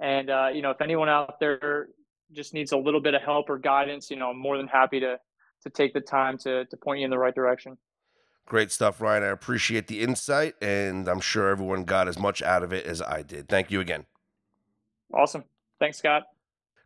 And, 0.00 0.30
uh, 0.30 0.48
you 0.52 0.62
know, 0.62 0.70
if 0.70 0.80
anyone 0.80 1.08
out 1.08 1.38
there 1.38 1.88
just 2.32 2.54
needs 2.54 2.72
a 2.72 2.76
little 2.76 3.00
bit 3.00 3.14
of 3.14 3.22
help 3.22 3.48
or 3.48 3.58
guidance, 3.58 4.10
you 4.10 4.16
know, 4.16 4.30
I'm 4.30 4.38
more 4.38 4.56
than 4.56 4.66
happy 4.66 5.00
to, 5.00 5.18
to 5.62 5.70
take 5.70 5.94
the 5.94 6.00
time 6.00 6.38
to, 6.38 6.64
to 6.64 6.76
point 6.76 7.00
you 7.00 7.04
in 7.04 7.10
the 7.10 7.18
right 7.18 7.34
direction. 7.34 7.78
Great 8.46 8.70
stuff, 8.70 9.00
Ryan. 9.00 9.22
I 9.22 9.28
appreciate 9.28 9.86
the 9.86 10.00
insight, 10.00 10.54
and 10.60 11.08
I'm 11.08 11.20
sure 11.20 11.48
everyone 11.48 11.84
got 11.84 12.08
as 12.08 12.18
much 12.18 12.42
out 12.42 12.62
of 12.62 12.72
it 12.72 12.84
as 12.86 13.00
I 13.00 13.22
did. 13.22 13.48
Thank 13.48 13.70
you 13.70 13.80
again. 13.80 14.04
Awesome. 15.14 15.44
Thanks, 15.78 15.98
Scott. 15.98 16.24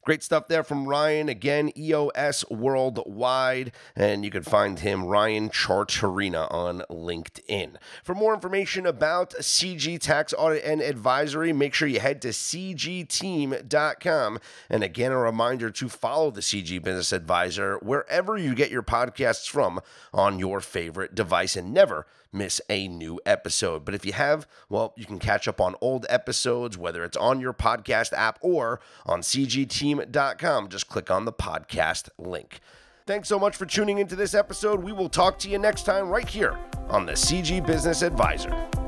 Great 0.07 0.23
stuff 0.23 0.47
there 0.47 0.63
from 0.63 0.87
Ryan. 0.87 1.29
Again, 1.29 1.73
EOS 1.77 2.49
Worldwide. 2.49 3.73
And 3.97 4.25
you 4.25 4.31
can 4.31 4.45
find 4.45 4.79
him, 4.79 5.05
Ryan 5.05 5.51
Charterina, 5.51 6.47
on 6.49 6.85
LinkedIn. 6.89 7.71
For 8.05 8.15
more 8.15 8.33
information 8.33 8.87
about 8.87 9.31
CG 9.31 9.99
Tax 9.99 10.33
Audit 10.39 10.63
and 10.63 10.81
Advisory, 10.81 11.53
make 11.53 11.75
sure 11.75 11.89
you 11.89 11.99
head 11.99 12.23
to 12.23 12.29
cgteam.com. 12.29 13.59
And 14.71 14.85
again, 14.85 15.11
a 15.11 15.19
reminder 15.19 15.71
to 15.71 15.89
follow 15.89 16.31
the 16.31 16.41
CG 16.41 16.81
Business 16.81 17.13
Advisor 17.13 17.79
wherever 17.79 18.39
you 18.39 18.55
get 18.55 18.71
your 18.71 18.85
podcasts 18.85 19.49
from 19.49 19.81
on 20.14 20.38
your 20.38 20.61
favorite 20.61 21.16
device 21.16 21.57
and 21.57 21.75
never 21.75 22.07
miss 22.37 22.61
a 22.68 22.88
new 22.88 23.20
episode. 23.27 23.85
But 23.85 23.94
if 23.94 24.05
you 24.05 24.12
have, 24.12 24.46
well, 24.68 24.92
you 24.96 25.05
can 25.05 25.18
catch 25.18 25.49
up 25.49 25.61
on 25.61 25.75
old 25.81 26.07
episodes, 26.09 26.77
whether 26.79 27.05
it's 27.05 27.16
on 27.16 27.40
your 27.40 27.53
podcast 27.53 28.12
app 28.12 28.38
or 28.40 28.81
on 29.05 29.20
cgteam.com. 29.20 30.68
Just 30.68 30.88
click 30.88 31.11
on 31.11 31.25
the 31.25 31.33
podcast 31.33 32.09
link. 32.18 32.61
Thanks 33.07 33.29
so 33.29 33.38
much 33.38 33.57
for 33.57 33.66
tuning 33.66 33.99
into 33.99 34.16
this 34.16 34.35
episode. 34.35 34.83
We 34.83 34.92
will 34.92 35.09
talk 35.09 35.38
to 35.40 35.49
you 35.49 35.59
next 35.59 35.85
time 35.85 36.09
right 36.09 36.29
here 36.29 36.59
on 36.88 37.07
the 37.07 37.12
CG 37.12 37.64
Business 37.64 38.03
Advisor. 38.03 38.86